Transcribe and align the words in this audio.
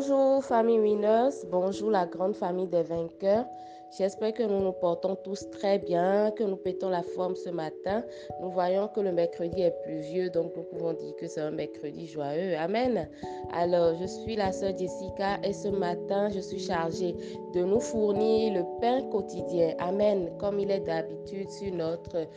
Bonjour 0.00 0.44
famille 0.44 0.78
Winners, 0.78 1.44
bonjour 1.50 1.90
la 1.90 2.06
grande 2.06 2.36
famille 2.36 2.68
des 2.68 2.84
vainqueurs. 2.84 3.46
J'espère 3.98 4.32
que 4.32 4.44
nous 4.44 4.62
nous 4.62 4.72
portons 4.72 5.16
tous 5.16 5.50
très 5.50 5.80
bien, 5.80 6.30
que 6.30 6.44
nous 6.44 6.54
pétons 6.54 6.88
la 6.88 7.02
forme 7.02 7.34
ce 7.34 7.50
matin. 7.50 8.04
Nous 8.40 8.48
voyons 8.48 8.86
que 8.86 9.00
le 9.00 9.10
mercredi 9.10 9.60
est 9.60 9.74
pluvieux, 9.82 10.30
donc 10.30 10.52
nous 10.56 10.62
pouvons 10.62 10.92
dire 10.92 11.16
que 11.16 11.26
c'est 11.26 11.40
un 11.40 11.50
mercredi 11.50 12.06
joyeux. 12.06 12.56
Amen. 12.56 13.08
Alors, 13.52 13.96
je 14.00 14.06
suis 14.06 14.36
la 14.36 14.52
sœur 14.52 14.70
Jessica 14.78 15.40
et 15.42 15.52
ce 15.52 15.66
matin, 15.66 16.28
je 16.28 16.38
suis 16.38 16.60
chargée 16.60 17.16
de 17.52 17.64
nous 17.64 17.80
fournir 17.80 18.54
le 18.54 18.80
pain 18.80 19.02
quotidien. 19.10 19.74
Amen. 19.80 20.30
Comme 20.38 20.60
il 20.60 20.70
est 20.70 20.86
d'habitude 20.86 21.50
sur 21.50 21.74
notre 21.74 22.28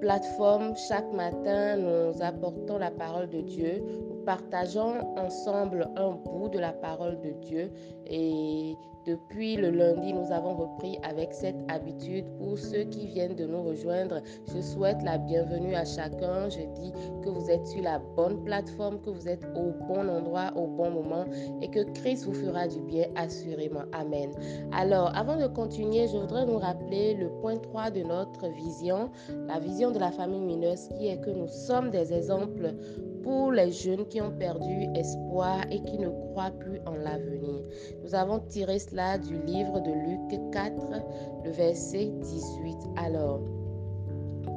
plateforme, 0.00 0.74
chaque 0.88 1.12
matin, 1.12 1.76
nous 1.76 2.20
apportons 2.20 2.78
la 2.78 2.90
parole 2.90 3.30
de 3.30 3.40
Dieu. 3.42 3.84
Partageons 4.28 5.16
ensemble 5.16 5.88
un 5.96 6.10
bout 6.10 6.50
de 6.50 6.58
la 6.58 6.72
parole 6.72 7.18
de 7.22 7.30
Dieu 7.46 7.72
et 8.04 8.76
depuis 9.06 9.56
le 9.56 9.70
lundi, 9.70 10.12
nous 10.12 10.30
avons 10.30 10.54
repris 10.54 10.98
avec 11.02 11.32
cette 11.32 11.56
habitude. 11.68 12.26
Pour 12.36 12.58
ceux 12.58 12.82
qui 12.82 13.06
viennent 13.06 13.36
de 13.36 13.46
nous 13.46 13.62
rejoindre, 13.62 14.20
je 14.54 14.60
souhaite 14.60 15.02
la 15.02 15.16
bienvenue 15.16 15.74
à 15.74 15.86
chacun. 15.86 16.50
Je 16.50 16.60
dis 16.78 16.92
que 17.24 17.30
vous 17.30 17.48
êtes 17.48 17.66
sur 17.66 17.82
la 17.82 18.00
bonne 18.16 18.44
plateforme, 18.44 19.00
que 19.00 19.08
vous 19.08 19.26
êtes 19.26 19.46
au 19.56 19.72
bon 19.86 20.06
endroit, 20.10 20.52
au 20.56 20.66
bon 20.66 20.90
moment 20.90 21.24
et 21.62 21.68
que 21.70 21.90
Christ 21.94 22.26
vous 22.26 22.34
fera 22.34 22.68
du 22.68 22.80
bien 22.82 23.06
assurément. 23.16 23.84
Amen. 23.92 24.30
Alors, 24.72 25.10
avant 25.16 25.38
de 25.38 25.46
continuer, 25.46 26.06
je 26.06 26.18
voudrais 26.18 26.44
nous 26.44 26.58
rappeler 26.58 27.14
le 27.14 27.30
point 27.40 27.56
3 27.56 27.90
de 27.92 28.02
notre 28.02 28.46
vision, 28.48 29.10
la 29.46 29.58
vision 29.58 29.90
de 29.90 29.98
la 29.98 30.10
famille 30.10 30.44
mineuse 30.44 30.86
qui 30.98 31.08
est 31.08 31.18
que 31.22 31.30
nous 31.30 31.48
sommes 31.48 31.88
des 31.88 32.12
exemples 32.12 32.74
pour 33.22 33.52
les 33.52 33.72
jeunes 33.72 34.06
qui 34.06 34.20
ont 34.20 34.32
perdu 34.32 34.86
espoir 34.94 35.60
et 35.70 35.80
qui 35.82 35.98
ne 35.98 36.08
croient 36.08 36.52
plus 36.58 36.80
en 36.86 36.94
l'avenir. 36.94 37.62
Nous 38.02 38.14
avons 38.14 38.40
tiré 38.40 38.78
cela 38.78 39.18
du 39.18 39.34
livre 39.42 39.80
de 39.80 39.90
Luc 39.90 40.52
4, 40.52 40.74
le 41.44 41.50
verset 41.50 42.06
18. 42.06 42.76
Alors, 42.96 43.40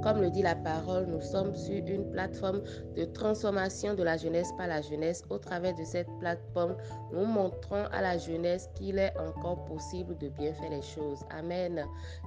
comme 0.01 0.21
le 0.21 0.29
dit 0.29 0.41
la 0.41 0.55
parole, 0.55 1.05
nous 1.05 1.21
sommes 1.21 1.55
sur 1.55 1.75
une 1.75 2.09
plateforme 2.11 2.61
de 2.95 3.05
transformation 3.05 3.93
de 3.93 4.03
la 4.03 4.17
jeunesse 4.17 4.51
par 4.57 4.67
la 4.67 4.81
jeunesse. 4.81 5.23
Au 5.29 5.37
travers 5.37 5.75
de 5.75 5.83
cette 5.83 6.07
plateforme, 6.19 6.75
nous 7.11 7.25
montrons 7.25 7.85
à 7.91 8.01
la 8.01 8.17
jeunesse 8.17 8.69
qu'il 8.75 8.97
est 8.97 9.13
encore 9.17 9.65
possible 9.65 10.17
de 10.17 10.29
bien 10.29 10.53
faire 10.53 10.71
les 10.71 10.81
choses. 10.81 11.19
Amen. 11.29 11.85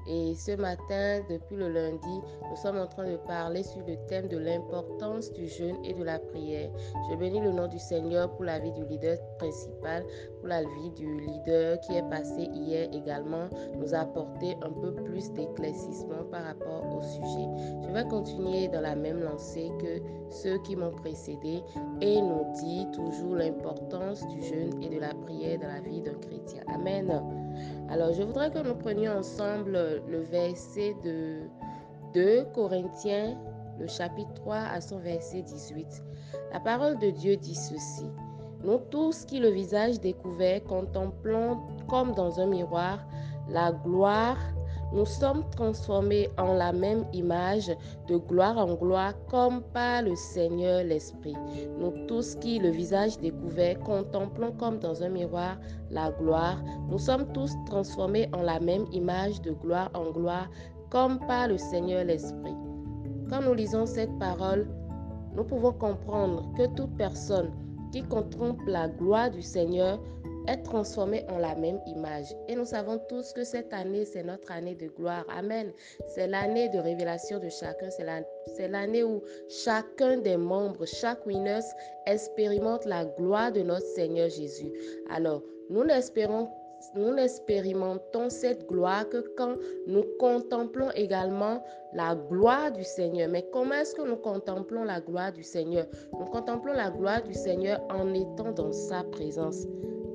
Et 0.09 0.35
ce 0.35 0.53
matin, 0.53 1.21
depuis 1.31 1.57
le 1.57 1.69
lundi, 1.69 2.21
nous 2.49 2.57
sommes 2.57 2.79
en 2.79 2.87
train 2.87 3.11
de 3.11 3.17
parler 3.17 3.63
sur 3.63 3.81
le 3.87 3.97
thème 4.09 4.29
de 4.29 4.39
l'importance 4.39 5.33
du 5.33 5.49
jeûne 5.49 5.77
et 5.85 5.95
de 5.95 6.05
la 6.05 6.19
prière. 6.19 6.71
Je 7.11 7.17
bénis 7.17 7.41
le 7.41 7.53
nom 7.53 7.67
du 7.67 7.79
Seigneur 7.79 8.31
pour 8.35 8.45
la 8.45 8.59
vie 8.59 8.73
du 8.73 8.85
leader 8.85 9.19
principal, 9.39 10.05
pour 10.39 10.49
la 10.49 10.63
vie 10.63 10.91
du 10.97 11.21
leader 11.21 11.81
qui 11.81 11.95
est 11.95 12.09
passé 12.09 12.49
hier 12.53 12.89
également, 12.93 13.49
nous 13.77 13.95
apporter 13.95 14.57
un 14.63 14.71
peu 14.71 14.95
plus 14.95 15.31
d'éclaircissement 15.33 16.25
par 16.31 16.45
rapport 16.45 16.85
au 16.97 17.03
sujet. 17.03 17.64
Je 17.83 17.91
vais 17.91 18.05
continuer 18.09 18.69
dans 18.69 18.81
la 18.81 18.95
même 18.95 19.21
lancée 19.21 19.71
que 19.81 20.01
ceux 20.31 20.59
qui 20.63 20.77
m'ont 20.77 20.93
précédé 20.93 21.63
et 22.01 22.21
nous 22.21 22.45
dit 22.55 22.87
toujours 22.93 23.37
l'importance 23.37 24.27
du 24.29 24.43
jeûne 24.43 24.83
et 24.83 24.89
de 24.89 24.99
la 24.99 25.15
prière 25.15 25.61
dans 25.61 25.69
la 25.69 25.81
vie 25.81 26.01
d'un 26.01 26.15
chrétien. 26.15 26.63
Amen. 26.67 27.23
Alors, 27.89 28.13
je 28.13 28.23
voudrais 28.23 28.51
que 28.51 28.59
nous 28.59 28.75
prenions 28.75 29.19
ensemble 29.19 30.03
le 30.09 30.21
verset 30.23 30.95
de 31.05 31.43
2 32.15 32.47
Corinthiens, 32.55 33.37
le 33.79 33.87
chapitre 33.87 34.33
3 34.35 34.57
à 34.57 34.81
son 34.81 34.99
verset 34.99 35.43
18. 35.43 36.03
La 36.53 36.61
parole 36.61 36.99
de 36.99 37.11
Dieu 37.11 37.37
dit 37.37 37.55
ceci. 37.55 38.07
Nous 38.63 38.79
tous 38.91 39.25
qui 39.27 39.41
le 39.41 39.51
visage 39.51 40.01
découvert 40.01 40.65
contemplons 40.65 41.59
comme 41.87 42.15
dans 42.15 42.41
un 42.41 42.47
miroir 42.47 43.05
la 43.49 43.73
gloire 43.73 44.39
nous 44.95 45.07
sommes 45.07 45.43
transformés 45.51 46.29
en 46.39 46.55
la 46.55 46.73
même 46.73 47.05
image 47.13 47.71
de 48.07 48.17
gloire 48.17 48.57
en 48.57 48.75
gloire 48.75 49.13
comme 49.29 49.61
par 49.73 50.03
le 50.03 50.15
Seigneur 50.15 50.85
l'Esprit. 50.85 51.35
Nous 51.79 52.07
tous 52.07 52.37
qui, 52.37 52.61
le 52.61 52.71
visage 52.71 53.19
découvert, 53.19 53.79
contemplons 53.81 54.53
comme 54.53 54.79
dans 54.79 55.03
un 55.03 55.09
miroir 55.09 55.59
la 55.91 56.13
gloire, 56.13 56.63
nous 56.89 56.99
sommes 56.99 57.31
tous 57.33 57.53
transformés 57.67 58.29
en 58.33 58.43
la 58.43 58.61
même 58.61 58.87
image 58.93 59.43
de 59.43 59.51
gloire 59.51 59.91
en 59.95 60.13
gloire 60.13 60.49
comme 60.91 61.19
par 61.27 61.49
le 61.49 61.59
Seigneur 61.59 62.05
l'Esprit. 62.05 62.55
Quand 63.29 63.43
nous 63.43 63.55
lisons 63.55 63.87
cette 63.87 64.17
parole, 64.21 64.69
nous 65.35 65.45
pouvons 65.45 65.73
comprendre 65.73 66.49
que 66.57 66.67
toute 66.77 66.97
personne 66.97 67.51
qui 67.91 68.03
contemple 68.03 68.71
la 68.71 68.89
gloire 68.89 69.31
du 69.31 69.43
Seigneur 69.43 69.99
être 70.49 70.63
transformé 70.65 71.25
en 71.29 71.39
la 71.39 71.55
même 71.55 71.81
image. 71.87 72.35
Et 72.49 72.55
nous 72.55 72.65
savons 72.65 72.99
tous 73.09 73.33
que 73.33 73.45
cette 73.45 73.73
année, 73.73 74.05
c'est 74.05 74.23
notre 74.23 74.51
année 74.53 74.75
de 74.75 74.89
gloire. 74.89 75.25
Amen. 75.29 75.73
C'est 76.09 76.27
l'année 76.27 76.69
de 76.69 76.79
révélation 76.79 77.39
de 77.39 77.49
chacun. 77.49 77.89
C'est 77.91 78.69
l'année 78.69 79.05
où 79.05 79.23
chacun 79.49 80.19
des 80.19 80.37
membres, 80.37 80.87
chaque 80.87 81.25
winners, 81.27 81.61
expérimente 82.07 82.85
la 82.85 83.05
gloire 83.05 83.53
de 83.53 83.63
notre 83.63 83.87
Seigneur 83.87 84.29
Jésus. 84.29 84.73
Alors, 85.11 85.43
nous 85.71 85.85
n'espérons 85.85 86.49
nous 86.95 87.13
n'expérimentons 87.15 88.29
cette 88.29 88.69
gloire 88.69 89.09
que 89.09 89.25
quand 89.37 89.57
nous 89.87 90.05
contemplons 90.19 90.91
également 90.95 91.65
la 91.93 92.15
gloire 92.15 92.71
du 92.73 92.85
Seigneur. 92.85 93.29
Mais 93.31 93.47
comment 93.53 93.75
est-ce 93.75 93.95
que 93.95 94.03
nous 94.03 94.17
contemplons 94.17 94.85
la 94.85 95.01
gloire 95.01 95.33
du 95.33 95.43
Seigneur? 95.43 95.87
Nous 96.13 96.27
contemplons 96.27 96.73
la 96.73 96.91
gloire 96.91 97.23
du 97.23 97.35
Seigneur 97.35 97.81
en 97.91 98.13
étant 98.13 98.53
dans 98.53 98.73
sa 98.73 99.03
présence. 99.05 99.67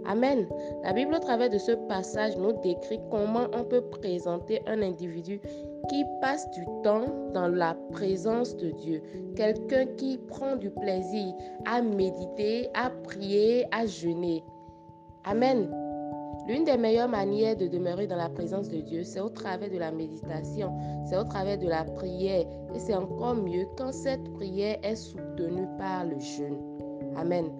Amen. 0.05 0.47
La 0.83 0.93
Bible, 0.93 1.13
au 1.13 1.19
travers 1.19 1.49
de 1.49 1.57
ce 1.57 1.71
passage, 1.87 2.37
nous 2.37 2.53
décrit 2.61 2.99
comment 3.11 3.47
on 3.53 3.63
peut 3.63 3.81
présenter 3.81 4.61
un 4.67 4.81
individu 4.81 5.39
qui 5.89 6.05
passe 6.21 6.49
du 6.51 6.65
temps 6.83 7.05
dans 7.33 7.47
la 7.47 7.75
présence 7.91 8.55
de 8.57 8.71
Dieu. 8.71 9.01
Quelqu'un 9.35 9.85
qui 9.97 10.17
prend 10.17 10.55
du 10.55 10.69
plaisir 10.69 11.33
à 11.65 11.81
méditer, 11.81 12.69
à 12.73 12.89
prier, 12.89 13.65
à 13.71 13.85
jeûner. 13.85 14.43
Amen. 15.25 15.69
L'une 16.47 16.63
des 16.63 16.77
meilleures 16.77 17.09
manières 17.09 17.55
de 17.55 17.67
demeurer 17.67 18.07
dans 18.07 18.15
la 18.15 18.29
présence 18.29 18.69
de 18.69 18.79
Dieu, 18.81 19.03
c'est 19.03 19.19
au 19.19 19.29
travers 19.29 19.69
de 19.69 19.77
la 19.77 19.91
méditation, 19.91 20.73
c'est 21.05 21.17
au 21.17 21.23
travers 21.23 21.59
de 21.59 21.67
la 21.67 21.83
prière. 21.83 22.45
Et 22.73 22.79
c'est 22.79 22.95
encore 22.95 23.35
mieux 23.35 23.67
quand 23.77 23.91
cette 23.91 24.33
prière 24.33 24.77
est 24.81 24.95
soutenue 24.95 25.67
par 25.77 26.05
le 26.05 26.17
jeûne. 26.19 26.57
Amen. 27.15 27.51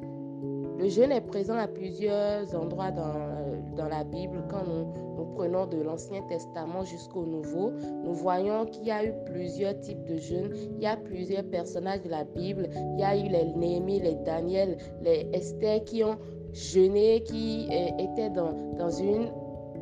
Le 0.80 0.88
jeûne 0.88 1.12
est 1.12 1.20
présent 1.20 1.58
à 1.58 1.68
plusieurs 1.68 2.56
endroits 2.56 2.92
dans, 2.92 3.14
euh, 3.14 3.90
la 3.90 4.06
Bible. 4.06 4.46
Quand 4.50 4.64
nous, 4.66 5.26
prenons 5.36 5.66
de 5.66 5.82
l'Ancien 5.82 6.22
Testament 6.30 6.86
jusqu'au 6.86 7.26
Nouveau, 7.26 7.72
nous 8.06 8.14
voyons 8.14 8.66
qu'il 8.66 8.86
y 8.86 8.92
a 8.92 9.04
eu 9.04 9.12
plusieurs 9.26 9.78
types 9.82 10.06
de 10.06 10.16
jeûnes. 10.16 10.54
Il 10.78 10.82
y 10.82 10.86
a 10.86 10.96
plusieurs 10.96 11.44
personnages 11.44 12.02
de 12.04 12.10
la 12.10 12.24
Bible. 12.24 12.70
Il 12.94 13.00
y 13.00 13.04
a 13.04 13.18
eu 13.18 13.28
les 13.28 13.54
Néhémie, 13.56 14.00
les 14.00 14.16
Daniel, 14.26 14.78
les 15.02 15.28
Esther 15.34 15.84
qui 15.84 16.02
ont 16.02 16.18
jeûné, 16.54 17.24
qui 17.24 17.68
euh, 17.70 18.02
étaient 18.02 18.30
dans 18.30 18.90
une 18.90 19.28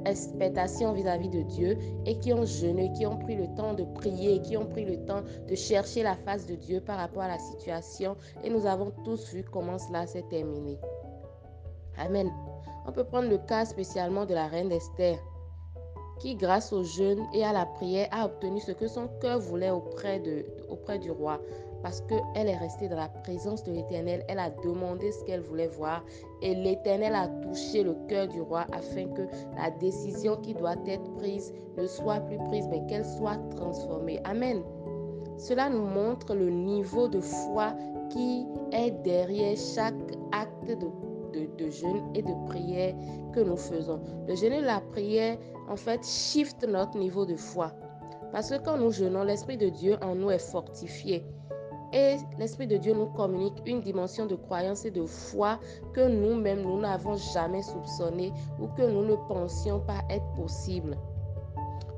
expectation 0.09 0.93
vis-à-vis 0.93 1.29
de 1.29 1.41
Dieu 1.41 1.77
et 2.05 2.17
qui 2.19 2.33
ont 2.33 2.45
jeûné, 2.45 2.91
qui 2.93 3.05
ont 3.05 3.17
pris 3.17 3.35
le 3.35 3.47
temps 3.55 3.73
de 3.73 3.83
prier, 3.83 4.41
qui 4.41 4.57
ont 4.57 4.65
pris 4.65 4.85
le 4.85 5.05
temps 5.05 5.21
de 5.47 5.55
chercher 5.55 6.03
la 6.03 6.15
face 6.15 6.45
de 6.45 6.55
Dieu 6.55 6.81
par 6.81 6.97
rapport 6.97 7.23
à 7.23 7.27
la 7.27 7.39
situation. 7.39 8.15
Et 8.43 8.49
nous 8.49 8.65
avons 8.65 8.91
tous 9.03 9.33
vu 9.33 9.43
comment 9.43 9.77
cela 9.77 10.07
s'est 10.07 10.25
terminé. 10.29 10.77
Amen. 11.97 12.31
On 12.85 12.91
peut 12.91 13.03
prendre 13.03 13.29
le 13.29 13.37
cas 13.37 13.65
spécialement 13.65 14.25
de 14.25 14.33
la 14.33 14.47
reine 14.47 14.71
Esther, 14.71 15.17
qui 16.19 16.35
grâce 16.35 16.71
au 16.71 16.83
jeûne 16.83 17.23
et 17.33 17.43
à 17.43 17.53
la 17.53 17.65
prière 17.65 18.07
a 18.11 18.25
obtenu 18.25 18.59
ce 18.59 18.71
que 18.71 18.87
son 18.87 19.07
cœur 19.21 19.39
voulait 19.39 19.71
auprès 19.71 20.19
du 20.19 21.11
roi 21.11 21.39
parce 21.81 22.01
qu'elle 22.01 22.47
est 22.47 22.57
restée 22.57 22.87
dans 22.89 22.97
la 22.97 23.09
présence 23.09 23.63
de 23.63 23.71
l'Éternel. 23.71 24.23
Elle 24.27 24.39
a 24.39 24.49
demandé 24.49 25.11
ce 25.11 25.23
qu'elle 25.25 25.41
voulait 25.41 25.67
voir 25.67 26.03
et 26.41 26.55
l'Éternel 26.55 27.15
a 27.15 27.27
touché 27.27 27.83
le 27.83 27.95
cœur 28.07 28.27
du 28.27 28.41
roi 28.41 28.65
afin 28.71 29.07
que 29.09 29.23
la 29.55 29.71
décision 29.79 30.37
qui 30.37 30.53
doit 30.53 30.75
être 30.85 31.13
prise 31.15 31.53
ne 31.77 31.87
soit 31.87 32.19
plus 32.21 32.37
prise, 32.49 32.67
mais 32.69 32.85
qu'elle 32.87 33.05
soit 33.05 33.37
transformée. 33.55 34.19
Amen. 34.23 34.61
Cela 35.37 35.69
nous 35.69 35.85
montre 35.85 36.33
le 36.33 36.49
niveau 36.49 37.07
de 37.07 37.19
foi 37.19 37.73
qui 38.09 38.45
est 38.71 38.91
derrière 39.03 39.55
chaque 39.57 39.93
acte 40.31 40.67
de, 40.67 41.45
de, 41.57 41.69
jeûne 41.69 42.03
et 42.15 42.23
de 42.23 42.47
prière 42.47 42.95
que 43.33 43.41
nous 43.41 43.57
faisons. 43.57 43.99
Le 44.27 44.35
jeûne 44.35 44.53
et 44.53 44.61
la 44.61 44.81
prière, 44.81 45.37
en 45.69 45.75
fait, 45.75 46.03
shift 46.03 46.65
notre 46.67 46.97
niveau 46.97 47.25
de 47.25 47.35
foi. 47.35 47.71
Parce 48.31 48.49
que 48.49 48.63
quand 48.63 48.77
nous 48.77 48.91
jeûnons, 48.91 49.23
l'Esprit 49.23 49.57
de 49.57 49.69
Dieu 49.69 49.97
en 50.01 50.15
nous 50.15 50.31
est 50.31 50.39
fortifié. 50.39 51.23
Et 51.93 52.17
l'Esprit 52.37 52.67
de 52.67 52.77
Dieu 52.77 52.93
nous 52.93 53.07
communique 53.07 53.61
une 53.65 53.81
dimension 53.81 54.25
de 54.25 54.35
croyance 54.35 54.85
et 54.85 54.91
de 54.91 55.05
foi 55.05 55.59
que 55.93 56.07
nous-mêmes, 56.07 56.61
nous 56.61 56.79
n'avons 56.79 57.15
jamais 57.15 57.61
soupçonné 57.61 58.33
ou 58.59 58.67
que 58.67 58.81
nous 58.81 59.05
ne 59.05 59.15
pensions 59.27 59.79
pas 59.79 60.01
être 60.09 60.29
possible. 60.35 60.97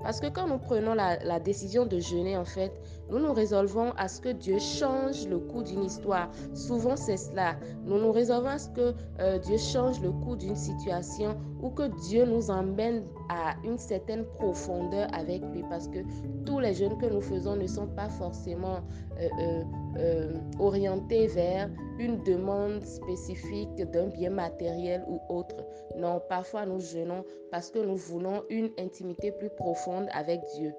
Parce 0.02 0.20
que 0.20 0.28
quand 0.28 0.48
nous 0.48 0.60
prenons 0.60 0.94
la, 0.94 1.40
décision 1.40 1.86
de 1.86 2.00
jeûner, 2.00 2.38
en 2.38 2.46
fait, 2.46 2.72
Nous 3.10 3.20
nous 3.20 3.34
résolvons 3.34 3.92
à 3.98 4.08
ce 4.08 4.22
que 4.22 4.30
Dieu 4.30 4.60
change 4.60 5.28
le 5.28 5.40
cours 5.40 5.64
d'une 5.64 5.84
histoire. 5.84 6.30
Souvent, 6.54 6.96
c'est 6.96 7.18
cela. 7.18 7.56
Nous 7.86 7.98
nous 7.98 8.12
résolvons 8.12 8.50
à 8.50 8.60
ce 8.60 8.70
que 8.70 8.94
euh, 9.20 9.38
Dieu 9.40 9.58
change 9.58 10.00
le 10.02 10.12
cours 10.12 10.38
d'une 10.38 10.56
situation 10.56 11.36
ou 11.62 11.70
que 11.70 11.88
Dieu 12.08 12.26
nous 12.26 12.52
emmène 12.52 13.04
à 13.30 13.56
une 13.64 13.78
certaine 13.78 14.26
profondeur 14.38 15.08
avec 15.14 15.42
lui 15.54 15.64
parce 15.70 15.88
que 15.88 16.00
tous 16.46 16.60
les 16.60 16.74
jeunes 16.74 16.98
que 16.98 17.08
nous 17.08 17.22
faisons 17.22 17.56
ne 17.56 17.68
sont 17.68 17.88
pas 17.88 18.10
forcément 18.10 18.80
euh, 19.20 19.64
euh, 19.98 20.34
orientés 20.60 21.28
vers 21.28 21.70
une 22.00 22.24
demande 22.24 22.84
spécifique 22.86 23.76
d'un 23.92 24.08
bien 24.08 24.30
matériel 24.30 25.04
ou 25.08 25.20
autre. 25.30 25.56
Non, 25.98 26.22
parfois 26.30 26.66
nous 26.66 26.80
jeûnons 26.80 27.24
parce 27.52 27.72
que 27.72 27.80
nous 27.80 27.96
voulons 27.96 28.44
une 28.50 28.70
intimité 28.78 29.32
plus 29.32 29.50
profonde 29.50 30.08
avec 30.14 30.42
Dieu. 30.56 30.74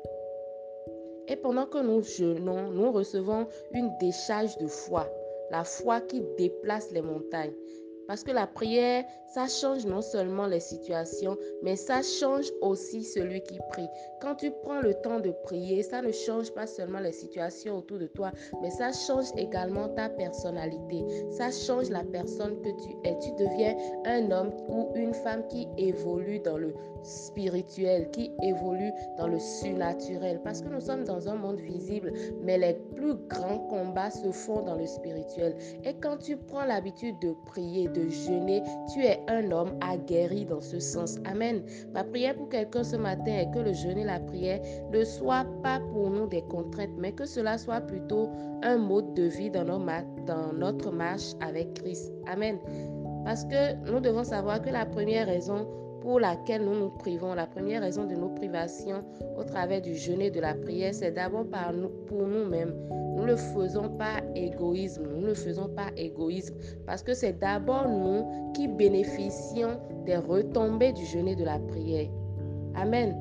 Pendant 1.42 1.66
que 1.66 1.78
nous 1.78 2.02
jeûnons, 2.02 2.70
nous 2.70 2.92
recevons 2.92 3.46
une 3.72 3.90
décharge 3.98 4.56
de 4.58 4.66
foi, 4.66 5.08
la 5.50 5.64
foi 5.64 6.00
qui 6.00 6.22
déplace 6.36 6.90
les 6.90 7.02
montagnes. 7.02 7.54
Parce 8.10 8.24
que 8.24 8.32
la 8.32 8.48
prière, 8.48 9.04
ça 9.28 9.46
change 9.46 9.86
non 9.86 10.02
seulement 10.02 10.48
les 10.48 10.58
situations, 10.58 11.36
mais 11.62 11.76
ça 11.76 12.00
change 12.02 12.50
aussi 12.60 13.04
celui 13.04 13.40
qui 13.40 13.56
prie. 13.68 13.86
Quand 14.20 14.34
tu 14.34 14.50
prends 14.64 14.80
le 14.80 14.94
temps 14.94 15.20
de 15.20 15.30
prier, 15.44 15.84
ça 15.84 16.02
ne 16.02 16.10
change 16.10 16.50
pas 16.52 16.66
seulement 16.66 16.98
les 16.98 17.12
situations 17.12 17.78
autour 17.78 18.00
de 18.00 18.08
toi, 18.08 18.32
mais 18.60 18.70
ça 18.70 18.90
change 18.90 19.26
également 19.36 19.88
ta 19.90 20.08
personnalité. 20.08 21.04
Ça 21.30 21.52
change 21.52 21.88
la 21.90 22.02
personne 22.02 22.60
que 22.60 22.70
tu 22.82 22.96
es. 23.04 23.16
Tu 23.20 23.30
deviens 23.38 23.76
un 24.04 24.32
homme 24.32 24.50
ou 24.68 24.90
une 24.96 25.14
femme 25.14 25.46
qui 25.46 25.68
évolue 25.78 26.40
dans 26.40 26.58
le 26.58 26.74
spirituel, 27.04 28.10
qui 28.10 28.32
évolue 28.42 28.90
dans 29.18 29.28
le 29.28 29.38
surnaturel. 29.38 30.40
Parce 30.42 30.62
que 30.62 30.68
nous 30.68 30.80
sommes 30.80 31.04
dans 31.04 31.28
un 31.28 31.36
monde 31.36 31.60
visible, 31.60 32.12
mais 32.42 32.58
les 32.58 32.74
plus 32.96 33.14
grands 33.28 33.60
combats 33.68 34.10
se 34.10 34.32
font 34.32 34.62
dans 34.62 34.74
le 34.74 34.86
spirituel. 34.86 35.56
Et 35.84 35.94
quand 35.94 36.18
tu 36.18 36.36
prends 36.36 36.64
l'habitude 36.64 37.18
de 37.20 37.34
prier, 37.46 37.88
de 37.88 37.99
jeûner, 38.08 38.62
tu 38.92 39.00
es 39.04 39.20
un 39.28 39.50
homme 39.50 39.72
aguerri 39.80 40.44
dans 40.44 40.60
ce 40.60 40.78
sens. 40.78 41.18
Amen. 41.24 41.62
Ma 41.94 42.04
prière 42.04 42.34
pour 42.34 42.48
quelqu'un 42.48 42.84
ce 42.84 42.96
matin 42.96 43.32
est 43.32 43.50
que 43.52 43.58
le 43.58 43.72
jeûne 43.72 43.98
et 43.98 44.04
la 44.04 44.20
prière 44.20 44.60
ne 44.92 45.04
soient 45.04 45.46
pas 45.62 45.80
pour 45.92 46.10
nous 46.10 46.26
des 46.26 46.42
contraintes, 46.42 46.90
mais 46.98 47.12
que 47.12 47.26
cela 47.26 47.58
soit 47.58 47.80
plutôt 47.80 48.28
un 48.62 48.76
mode 48.76 49.14
de 49.14 49.24
vie 49.24 49.50
dans, 49.50 49.64
dans 49.64 50.52
notre 50.52 50.90
marche 50.90 51.32
avec 51.40 51.74
Christ. 51.74 52.12
Amen. 52.26 52.58
Parce 53.24 53.44
que 53.44 53.74
nous 53.90 54.00
devons 54.00 54.24
savoir 54.24 54.62
que 54.62 54.70
la 54.70 54.86
première 54.86 55.26
raison 55.26 55.66
pour 56.00 56.20
laquelle 56.20 56.64
nous 56.64 56.74
nous 56.74 56.90
privons, 56.90 57.34
la 57.34 57.46
première 57.46 57.82
raison 57.82 58.04
de 58.04 58.14
nos 58.14 58.30
privations 58.30 59.04
au 59.36 59.44
travers 59.44 59.82
du 59.82 59.94
jeûne 59.94 60.20
et 60.20 60.30
de 60.30 60.40
la 60.40 60.54
prière, 60.54 60.94
c'est 60.94 61.12
d'abord 61.12 61.46
pour 62.06 62.26
nous-mêmes. 62.26 62.74
Nous 63.16 63.22
ne 63.22 63.32
le 63.32 63.36
faisons 63.36 63.88
pas 63.96 64.20
égoïsme, 64.34 65.06
nous 65.06 65.26
ne 65.26 65.34
faisons 65.34 65.68
pas 65.68 65.88
égoïsme, 65.96 66.54
parce 66.86 67.02
que 67.02 67.14
c'est 67.14 67.38
d'abord 67.38 67.88
nous 67.88 68.52
qui 68.54 68.68
bénéficions 68.68 69.78
des 70.06 70.16
retombées 70.16 70.92
du 70.92 71.04
jeûne 71.04 71.28
et 71.28 71.36
de 71.36 71.44
la 71.44 71.58
prière. 71.58 72.08
Amen. 72.74 73.16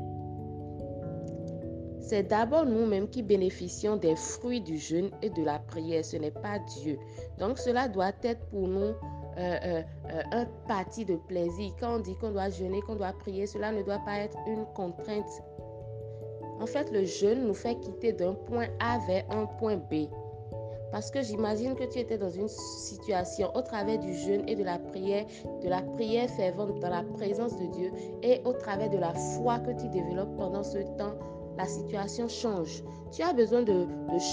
C'est 2.02 2.24
d'abord 2.24 2.66
nous-mêmes 2.66 3.08
qui 3.08 3.22
bénéficions 3.22 3.96
des 3.96 4.16
fruits 4.16 4.62
du 4.62 4.78
jeûne 4.78 5.12
et 5.22 5.30
de 5.30 5.44
la 5.44 5.60
prière, 5.60 6.04
ce 6.04 6.18
n'est 6.18 6.32
pas 6.32 6.58
Dieu. 6.82 6.98
Donc 7.38 7.60
cela 7.60 7.88
doit 7.88 8.14
être 8.24 8.44
pour 8.48 8.68
nous 8.68 8.94
euh, 9.40 9.58
euh, 9.64 9.82
euh, 10.12 10.22
un 10.32 10.46
parti 10.68 11.06
de 11.06 11.16
plaisir. 11.16 11.72
Quand 11.80 11.96
on 11.96 12.00
dit 12.00 12.14
qu'on 12.16 12.32
doit 12.32 12.50
jeûner, 12.50 12.82
qu'on 12.82 12.96
doit 12.96 13.14
prier, 13.14 13.48
cela 13.48 13.72
ne 13.72 13.82
doit 13.84 14.02
pas 14.06 14.18
être 14.18 14.38
une 14.48 14.66
contrainte. 14.76 15.44
En 16.60 16.66
fait, 16.66 16.92
le 16.92 17.06
jeûne 17.06 17.48
nous 17.48 17.54
fait 17.54 17.76
quitter 17.80 18.12
d'un 18.12 18.34
point 18.34 18.68
A 18.82 19.00
vers 19.08 19.24
un 19.30 19.46
point 19.46 19.78
B. 19.78 20.10
Parce 20.92 21.10
que 21.10 21.22
j'imagine 21.22 21.76
que 21.76 21.86
tu 21.86 22.00
étais 22.00 22.18
dans 22.18 22.32
une 22.32 22.50
situation 22.50 23.56
au 23.56 23.62
travers 23.62 24.00
du 24.00 24.14
jeûne 24.14 24.44
et 24.50 24.56
de 24.56 24.64
la 24.64 24.78
prière, 24.78 25.26
de 25.64 25.70
la 25.70 25.84
prière 25.84 26.30
fervente 26.32 26.78
dans 26.80 26.90
la 26.90 27.04
présence 27.04 27.56
de 27.56 27.66
Dieu 27.68 27.92
et 28.24 28.42
au 28.44 28.52
travers 28.52 28.90
de 28.90 28.98
la 28.98 29.14
foi 29.14 29.60
que 29.60 29.72
tu 29.80 29.88
développes 29.88 30.36
pendant 30.36 30.64
ce 30.64 30.80
temps, 30.98 31.14
la 31.58 31.66
situation 31.66 32.28
change. 32.28 32.84
Tu 33.12 33.22
as 33.22 33.32
besoin 33.32 33.62
de, 33.62 33.86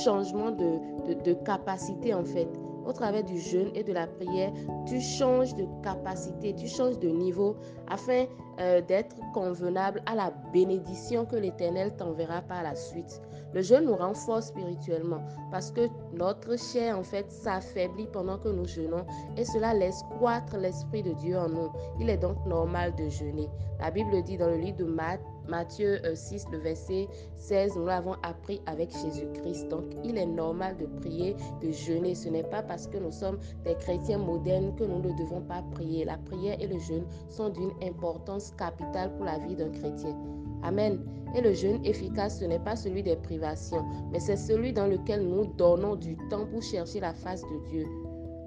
changement 0.02 0.50
de, 0.50 1.14
de 1.22 1.34
capacité 1.34 2.12
en 2.12 2.24
fait 2.24 2.48
au 2.86 2.92
travers 2.92 3.24
du 3.24 3.38
jeûne 3.38 3.70
et 3.74 3.82
de 3.82 3.92
la 3.92 4.06
prière, 4.06 4.52
tu 4.86 5.00
changes 5.00 5.54
de 5.54 5.66
capacité, 5.82 6.54
tu 6.54 6.68
changes 6.68 6.98
de 6.98 7.08
niveau 7.08 7.56
afin 7.88 8.26
euh, 8.60 8.80
d'être 8.80 9.16
convenable 9.34 10.02
à 10.06 10.14
la 10.14 10.30
bénédiction 10.52 11.26
que 11.26 11.36
l'Éternel 11.36 11.94
t'enverra 11.96 12.40
par 12.42 12.62
la 12.62 12.74
suite. 12.74 13.20
Le 13.52 13.62
jeûne 13.62 13.86
nous 13.86 13.96
renforce 13.96 14.48
spirituellement 14.48 15.20
parce 15.50 15.70
que 15.70 15.88
notre 16.12 16.58
chair 16.58 16.98
en 16.98 17.02
fait 17.02 17.30
s'affaiblit 17.30 18.08
pendant 18.12 18.38
que 18.38 18.48
nous 18.48 18.66
jeûnons 18.66 19.04
et 19.36 19.44
cela 19.44 19.72
laisse 19.74 20.02
croître 20.16 20.56
l'Esprit 20.56 21.02
de 21.02 21.12
Dieu 21.12 21.38
en 21.38 21.48
nous. 21.48 21.70
Il 22.00 22.10
est 22.10 22.18
donc 22.18 22.36
normal 22.46 22.94
de 22.96 23.08
jeûner. 23.08 23.48
La 23.80 23.90
Bible 23.90 24.22
dit 24.22 24.36
dans 24.36 24.48
le 24.48 24.56
livre 24.56 24.78
de 24.78 24.84
Matthieu, 24.84 25.24
Matthieu 25.48 26.00
6, 26.14 26.46
euh, 26.46 26.52
le 26.52 26.58
verset 26.58 27.08
16, 27.36 27.76
nous 27.76 27.86
l'avons 27.86 28.14
appris 28.22 28.60
avec 28.66 28.90
Jésus-Christ. 28.90 29.68
Donc, 29.68 29.84
il 30.04 30.18
est 30.18 30.26
normal 30.26 30.76
de 30.76 30.86
prier, 31.00 31.36
de 31.62 31.70
jeûner. 31.70 32.14
Ce 32.14 32.28
n'est 32.28 32.42
pas 32.42 32.62
parce 32.62 32.86
que 32.86 32.98
nous 32.98 33.12
sommes 33.12 33.38
des 33.64 33.74
chrétiens 33.76 34.18
modernes 34.18 34.74
que 34.76 34.84
nous 34.84 34.98
ne 34.98 35.16
devons 35.18 35.42
pas 35.42 35.62
prier. 35.72 36.04
La 36.04 36.18
prière 36.18 36.56
et 36.60 36.66
le 36.66 36.78
jeûne 36.78 37.06
sont 37.28 37.50
d'une 37.50 37.72
importance 37.82 38.52
capitale 38.58 39.14
pour 39.16 39.24
la 39.24 39.38
vie 39.38 39.54
d'un 39.54 39.70
chrétien. 39.70 40.16
Amen. 40.62 40.98
Et 41.34 41.40
le 41.40 41.52
jeûne 41.52 41.84
efficace, 41.84 42.40
ce 42.40 42.44
n'est 42.44 42.58
pas 42.58 42.76
celui 42.76 43.02
des 43.02 43.16
privations, 43.16 43.84
mais 44.10 44.20
c'est 44.20 44.36
celui 44.36 44.72
dans 44.72 44.86
lequel 44.86 45.26
nous 45.26 45.46
donnons 45.54 45.96
du 45.96 46.16
temps 46.30 46.46
pour 46.46 46.62
chercher 46.62 47.00
la 47.00 47.12
face 47.12 47.42
de 47.42 47.68
Dieu. 47.70 47.86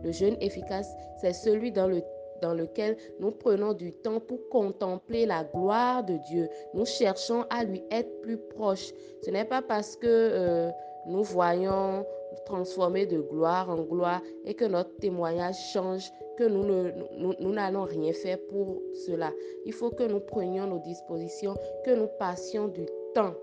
Le 0.04 0.12
jeûne 0.12 0.38
efficace, 0.42 0.90
c'est 1.22 1.34
celui 1.34 1.72
dans 1.72 1.88
le 1.88 2.02
dans 2.42 2.54
lequel 2.54 2.98
nous 3.20 3.32
prenons 3.32 3.74
du 3.74 3.92
temps 3.94 4.20
pour 4.20 4.40
contempler 4.50 5.26
la 5.26 5.44
gloire 5.44 6.04
de 6.04 6.18
Dieu. 6.30 6.50
Nous 6.74 6.86
cherchons 6.86 7.46
à 7.50 7.64
lui 7.64 7.84
être 7.92 8.22
plus 8.22 8.38
proche. 8.38 8.92
Ce 9.24 9.30
n'est 9.30 9.46
pas 9.46 9.62
parce 9.62 9.96
que 9.96 10.08
euh, 10.08 10.70
nous 11.08 11.24
voyons 11.24 12.06
transformer 12.46 13.06
de 13.06 13.22
gloire 13.22 13.70
en 13.70 13.82
gloire 13.84 14.22
et 14.46 14.54
que 14.54 14.66
notre 14.66 14.96
témoignage 14.98 15.58
change 15.74 16.12
que 16.38 16.46
nous 16.46 17.54
n'allons 17.54 17.84
rien 17.84 18.14
faire 18.14 18.40
pour 18.50 18.82
cela. 19.06 19.32
Il 19.66 19.74
faut 19.74 19.92
que 19.92 20.04
nous 20.04 20.20
prenions 20.20 20.68
nos 20.68 20.80
dispositions, 20.80 21.56
que 21.86 21.92
nous 21.92 22.08
passions 22.18 22.68
du 22.68 22.86
temps 23.14 23.36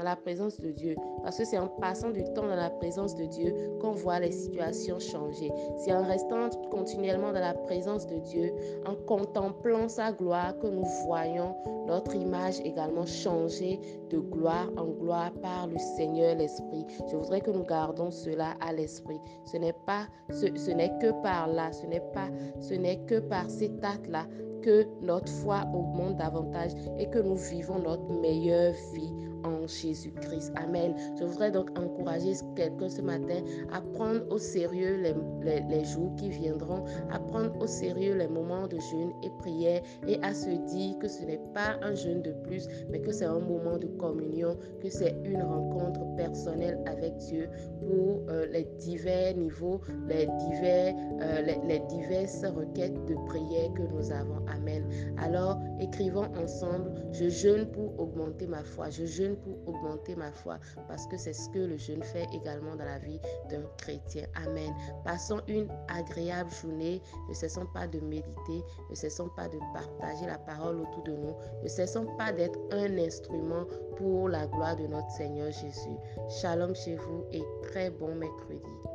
dans 0.00 0.08
la 0.08 0.16
présence 0.16 0.58
de 0.58 0.70
Dieu. 0.70 0.96
Parce 1.22 1.36
que 1.36 1.44
c'est 1.44 1.58
en 1.58 1.68
passant 1.68 2.10
du 2.10 2.24
temps 2.24 2.46
dans 2.46 2.56
la 2.56 2.70
présence 2.70 3.14
de 3.16 3.26
Dieu 3.26 3.54
qu'on 3.80 3.92
voit 3.92 4.18
les 4.18 4.32
situations 4.32 4.98
changer. 4.98 5.52
C'est 5.76 5.92
en 5.92 6.04
restant 6.04 6.48
continuellement 6.70 7.32
dans 7.32 7.40
la 7.40 7.52
présence 7.52 8.06
de 8.06 8.18
Dieu, 8.20 8.50
en 8.86 8.94
contemplant 8.94 9.88
sa 9.88 10.12
gloire, 10.12 10.58
que 10.58 10.68
nous 10.68 10.86
voyons 11.04 11.54
notre 11.86 12.14
image 12.14 12.60
également 12.60 13.04
changer 13.04 13.78
de 14.08 14.18
gloire 14.18 14.70
en 14.78 14.86
gloire 14.86 15.32
par 15.42 15.66
le 15.66 15.78
Seigneur 15.96 16.36
l'Esprit. 16.36 16.86
Je 17.10 17.16
voudrais 17.16 17.42
que 17.42 17.50
nous 17.50 17.64
gardons 17.64 18.10
cela 18.10 18.54
à 18.60 18.72
l'esprit. 18.72 19.20
Ce 19.44 19.58
n'est 19.58 19.76
pas, 19.86 20.06
ce, 20.30 20.70
n'est 20.70 20.96
que 20.98 21.12
par 21.22 21.48
là, 21.48 21.72
ce 21.72 21.86
n'est 21.86 22.02
pas, 22.14 22.28
ce 22.60 22.72
n'est 22.72 23.04
que 23.04 23.20
par 23.20 23.50
cet 23.50 23.84
acte-là 23.84 24.26
que 24.62 24.86
notre 25.00 25.32
foi 25.32 25.64
augmente 25.74 26.16
davantage 26.16 26.72
et 26.98 27.08
que 27.08 27.18
nous 27.18 27.36
vivons 27.36 27.78
notre 27.78 28.12
meilleure 28.20 28.74
vie 28.92 29.12
en 29.44 29.66
Jésus-Christ. 29.66 30.52
Amen. 30.56 30.94
Je 31.18 31.24
voudrais 31.24 31.50
donc 31.50 31.70
encourager 31.78 32.32
quelqu'un 32.56 32.88
ce 32.88 33.02
matin 33.02 33.42
à 33.72 33.80
prendre 33.80 34.22
au 34.30 34.38
sérieux 34.38 34.96
les, 35.42 35.60
les, 35.68 35.84
jours 35.84 36.14
qui 36.16 36.30
viendront, 36.30 36.84
à 37.10 37.18
prendre 37.18 37.58
au 37.60 37.66
sérieux 37.66 38.16
les 38.16 38.28
moments 38.28 38.66
de 38.66 38.78
jeûne 38.78 39.12
et 39.22 39.30
prière 39.38 39.82
et 40.06 40.18
à 40.22 40.34
se 40.34 40.50
dire 40.72 40.98
que 40.98 41.08
ce 41.08 41.24
n'est 41.24 41.40
pas 41.54 41.78
un 41.82 41.94
jeûne 41.94 42.22
de 42.22 42.32
plus, 42.44 42.66
mais 42.90 43.00
que 43.00 43.12
c'est 43.12 43.24
un 43.24 43.38
moment 43.38 43.78
de 43.78 43.86
communion, 43.86 44.56
que 44.82 44.88
c'est 44.88 45.16
une 45.24 45.42
rencontre 45.42 46.00
personnelle 46.16 46.78
avec 46.86 47.16
Dieu 47.18 47.48
pour 47.80 48.22
euh, 48.28 48.46
les 48.46 48.64
divers 48.78 49.36
niveaux, 49.36 49.80
les, 50.08 50.26
divers, 50.26 50.94
euh, 51.20 51.42
les, 51.42 51.80
diverses 51.88 52.44
requêtes 52.44 53.04
de 53.06 53.14
prière 53.26 53.72
que 53.74 53.82
nous 53.82 54.12
avons. 54.12 54.44
Amen. 54.48 54.84
Alors, 55.18 55.58
écrivons 55.80 56.28
ensemble, 56.36 56.92
je 57.12 57.28
jeûne 57.28 57.66
pour 57.66 57.98
augmenter 57.98 58.46
ma 58.46 58.62
foi, 58.62 58.90
je 58.90 59.04
pour 59.36 59.68
augmenter 59.68 60.16
ma 60.16 60.32
foi, 60.32 60.58
parce 60.88 61.06
que 61.06 61.16
c'est 61.16 61.32
ce 61.32 61.48
que 61.50 61.58
le 61.58 61.76
jeûne 61.76 62.02
fait 62.02 62.26
également 62.32 62.76
dans 62.76 62.84
la 62.84 62.98
vie 62.98 63.20
d'un 63.48 63.62
chrétien. 63.78 64.26
Amen. 64.34 64.72
Passons 65.04 65.40
une 65.48 65.68
agréable 65.88 66.50
journée. 66.50 67.00
Ne 67.28 67.34
cessons 67.34 67.66
pas 67.72 67.86
de 67.86 68.00
méditer, 68.00 68.64
ne 68.90 68.94
cessons 68.94 69.28
pas 69.36 69.48
de 69.48 69.58
partager 69.72 70.26
la 70.26 70.38
parole 70.38 70.80
autour 70.80 71.02
de 71.04 71.12
nous, 71.12 71.34
ne 71.62 71.68
cessons 71.68 72.06
pas 72.16 72.32
d'être 72.32 72.58
un 72.72 72.98
instrument 72.98 73.66
pour 73.96 74.28
la 74.28 74.46
gloire 74.46 74.76
de 74.76 74.86
notre 74.86 75.10
Seigneur 75.10 75.50
Jésus. 75.52 75.96
Shalom 76.40 76.74
chez 76.74 76.96
vous 76.96 77.24
et 77.32 77.42
très 77.62 77.90
bon 77.90 78.14
mercredi. 78.14 78.89